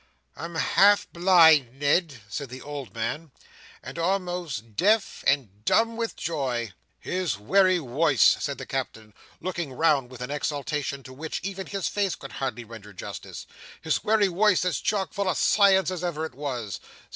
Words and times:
"I'm 0.35 0.55
half 0.55 1.07
blind, 1.13 1.77
Ned," 1.79 2.21
said 2.27 2.49
the 2.49 2.63
old 2.63 2.91
man, 2.95 3.29
"and 3.83 3.99
almost 3.99 4.75
deaf 4.75 5.23
and 5.27 5.63
dumb 5.63 5.95
with 5.95 6.15
joy." 6.15 6.73
"His 6.99 7.37
wery 7.37 7.79
woice," 7.79 8.23
said 8.39 8.57
the 8.57 8.65
Captain, 8.65 9.13
looking 9.39 9.73
round 9.73 10.09
with 10.09 10.21
an 10.21 10.31
exultation 10.31 11.03
to 11.03 11.13
which 11.13 11.39
even 11.43 11.67
his 11.67 11.87
face 11.87 12.15
could 12.15 12.31
hardly 12.31 12.63
render 12.63 12.93
justice—"his 12.93 14.03
wery 14.03 14.27
woice 14.27 14.65
as 14.65 14.79
chock 14.79 15.13
full 15.13 15.29
o' 15.29 15.35
science 15.35 15.91
as 15.91 16.03
ever 16.03 16.25
it 16.25 16.33
was! 16.33 16.79